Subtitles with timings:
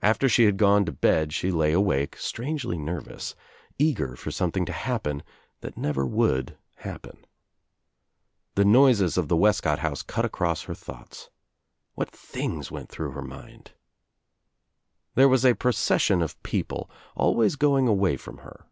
[0.00, 3.34] After she had gone to bed she lay awake, strangely nervous,
[3.80, 5.24] eager for something to happen
[5.60, 7.24] that never would happen.
[8.54, 11.30] The noises of the Wescott house cut across her thoughts.
[11.96, 13.72] What things went through her mindl
[15.16, 18.66] There was a procession of people always going away from her.